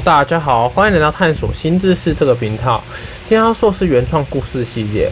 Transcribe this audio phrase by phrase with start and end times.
[0.00, 2.82] 大家好，欢迎来到探索新知识这个频道。
[3.28, 5.10] 今天要说是原创故事系列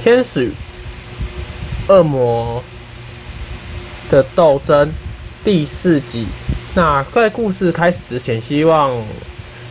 [0.02, 0.50] 《天使
[1.86, 2.64] 恶魔
[4.08, 4.88] 的斗争》
[5.44, 6.26] 第四集。
[6.74, 8.90] 那在故事开始之前，希望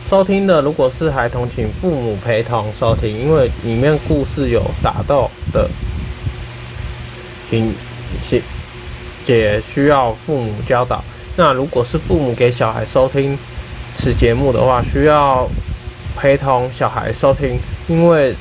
[0.08, 5.68] 收听的如果是孩童，请父母陪同收听，因为里面故事有打斗的，
[7.50, 7.74] 请
[9.26, 11.02] 姐需要父母教导。
[11.34, 13.36] 那如果是父母给小孩收听。
[14.02, 15.48] 此节目的话，需要
[16.16, 18.34] 陪同小孩收听，因为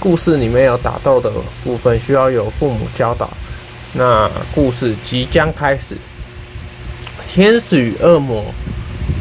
[0.00, 1.30] 故事里面有打斗的
[1.62, 3.28] 部分，需要有父母教导。
[3.92, 5.94] 那故事即将开始，
[7.30, 8.42] 天使与恶魔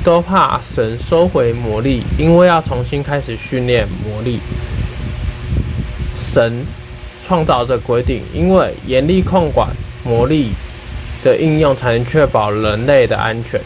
[0.01, 4.39] 都怕神收回魔力，因为要重新开始训练魔力。
[6.17, 6.65] 神
[7.27, 9.67] 创造这规定，因为严厉控管
[10.05, 10.53] 魔力
[11.21, 13.59] 的应用，才能确保人类的安全。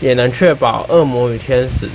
[0.00, 1.88] 也能确保恶魔与天使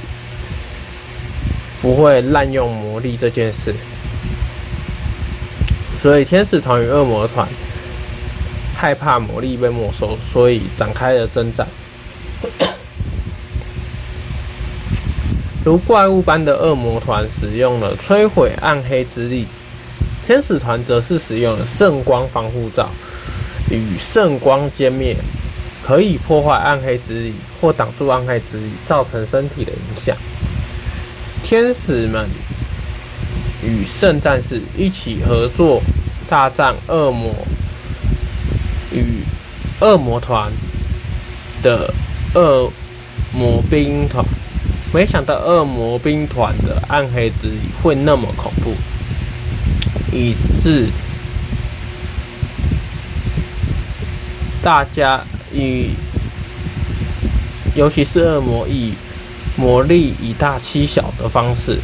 [1.82, 3.74] 不会滥用魔力这件事，
[6.02, 7.48] 所以天使团与恶魔团
[8.76, 11.68] 害怕魔力被没收，所以展开了征战。
[15.66, 19.46] 如怪物般的恶魔团使用了摧毁暗黑之力，
[20.26, 22.90] 天使团则是使用了圣光防护罩
[23.70, 25.16] 与圣光歼灭。
[25.84, 30.16] 可以破坏暗黑之力，或挡住暗黑之力，造成身体的影响。
[31.44, 32.30] 天使们
[33.64, 35.82] 与圣战士一起合作，
[36.30, 37.34] 大战恶魔
[38.92, 39.24] 与
[39.80, 40.52] 恶魔团
[41.64, 41.92] 的
[42.36, 42.72] 恶
[43.34, 44.24] 魔兵团。
[44.94, 48.76] 没想到恶魔兵团的暗黑之力会那么恐怖，
[50.12, 50.88] 以致
[54.62, 55.24] 大家。
[55.54, 55.92] 以，
[57.76, 58.94] 尤其是恶魔以
[59.56, 61.78] 魔力以大欺小的方式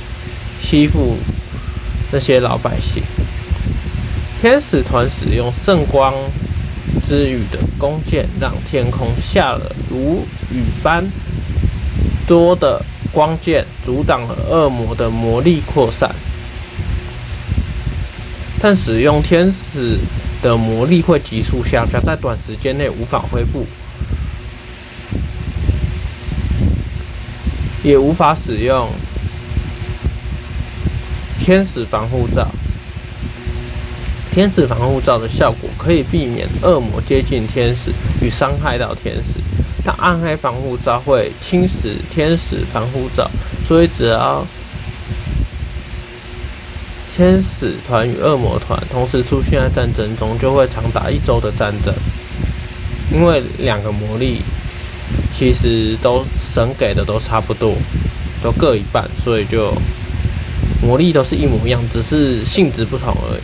[0.62, 1.18] 欺负
[2.12, 3.04] 那些老百姓。
[4.42, 6.14] 天使团使用圣光
[7.08, 11.04] 之雨的弓箭，让天空下了如雨般
[12.28, 16.14] 多的光箭，阻挡了恶魔的魔力扩散。
[18.60, 19.98] 但使用天使。
[20.46, 23.66] 的魔力会急速下降，在短时间内无法恢复，
[27.84, 28.88] 也无法使用
[31.40, 32.48] 天使防护罩。
[34.32, 37.92] 天使防护罩的效果可以避免恶魔接近天使
[38.22, 39.40] 与伤害到天使，
[39.84, 43.28] 但暗黑防护罩会侵蚀天使防护罩，
[43.68, 44.46] 所以只要。
[47.16, 51.94] 天使团与恶魔团同时出现在战争中，就会长达一周的战争。
[53.10, 54.42] 因为两个魔力
[55.34, 57.74] 其实都神给的都差不多，
[58.44, 59.74] 都各一半，所以就
[60.82, 63.42] 魔力都是一模一样，只是性质不同而已。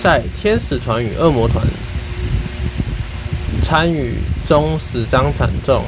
[0.00, 1.62] 在天使团与恶魔团
[3.62, 4.14] 参与
[4.48, 5.84] 中死伤惨重。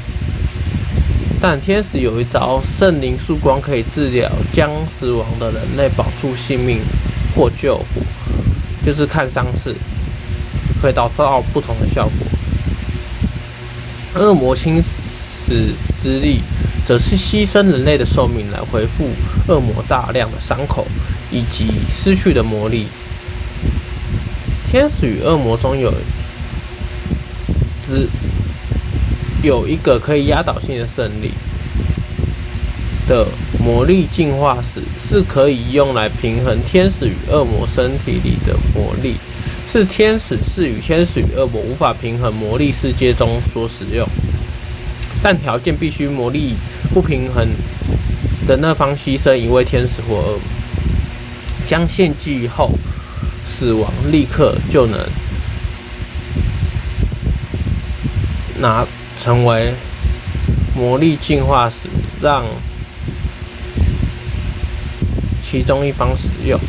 [1.39, 6.79] 但天使有一招圣灵曙光，可以治疗将死亡的人类，保住性命
[7.35, 7.79] 或救，
[8.83, 9.75] 就是看伤势，
[10.81, 12.27] 可以达到不同的效果。
[14.19, 16.41] 恶魔侵蚀之力，
[16.87, 19.07] 则是牺牲人类的寿命来恢复
[19.47, 20.87] 恶魔大量的伤口
[21.31, 22.87] 以及失去的魔力。
[24.71, 25.93] 天使与恶魔中有
[27.87, 28.09] 之。
[29.47, 31.31] 有一个可以压倒性的胜利
[33.07, 33.25] 的
[33.57, 39.15] 魔力进化石，是可以用来平衡天使与恶魔身体里的魔力，
[39.71, 44.05] 是天使是与天使与恶魔无法平衡魔力世界中所使用，
[45.23, 46.55] 但条件必须魔力
[46.93, 47.47] 不平衡
[48.45, 50.41] 的那方牺牲一位天使或恶魔，
[51.65, 52.71] 将献祭后
[53.45, 54.99] 死亡，立刻就能
[58.59, 58.85] 拿。
[59.21, 59.73] 成为
[60.75, 61.89] 魔力进化时，
[62.21, 62.43] 让
[65.43, 66.59] 其中一方使用。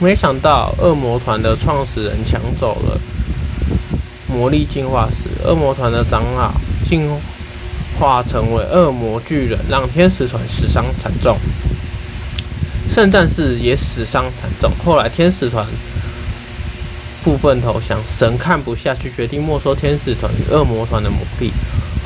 [0.00, 3.00] 没想到恶魔团的创始人抢走了
[4.26, 6.52] 魔力进化石，恶魔团的长老
[6.84, 7.08] 进
[7.98, 11.38] 化成为恶魔巨人，让天使团死伤惨重。
[12.90, 14.70] 圣战士也死伤惨重。
[14.84, 15.66] 后来天使团
[17.24, 21.50] 部分投降，神看不下去，决定没收天使团与恶魔团的魔力。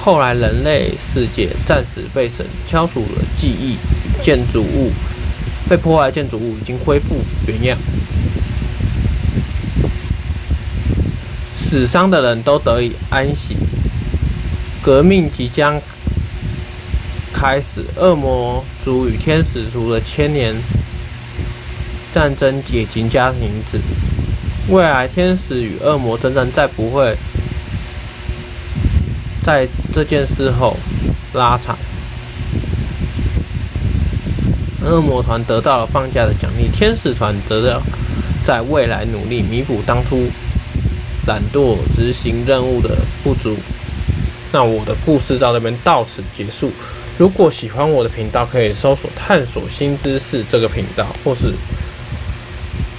[0.01, 3.77] 后来，人类世界暂时被神消除了记忆，
[4.23, 4.93] 建筑物
[5.69, 7.17] 被破坏建筑物已经恢复
[7.49, 7.77] 原样，
[11.57, 13.57] 死伤的人都得以安息。
[14.81, 15.83] 革命即将
[17.33, 20.55] 开始，恶魔族与天使族的千年
[22.15, 23.81] 战争也即将停止。
[24.69, 27.17] 未来天使与恶魔真正再不会
[29.43, 30.77] 在这件事后
[31.33, 31.79] 拉长。
[34.85, 37.81] 恶魔团得到了放假的奖励，天使团则要
[38.45, 40.29] 在未来努力弥补当初
[41.27, 43.57] 懒惰执行任务的不足。
[44.53, 46.71] 那我的故事到这边到此结束。
[47.17, 51.53] 如果喜欢我的频道，可以搜索“探索新知识”这个频道，或是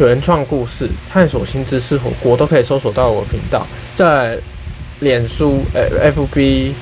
[0.07, 3.66] 原创故事“探索新知识火锅”都可以搜索到我频道。
[3.96, 4.38] 在
[5.00, 6.74] 脸书、FB、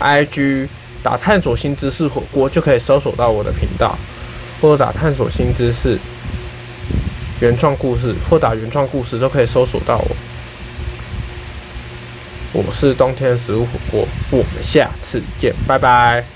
[0.00, 0.68] IG
[1.02, 3.96] 打“探索新知识火锅”就可以搜索到我的频道。
[4.60, 5.98] 或者打探索新知识、
[7.40, 10.16] 原创故事，或打原创故事都可以搜索到我。
[12.54, 16.33] 我是冬天食物火锅，我们下次见，拜拜。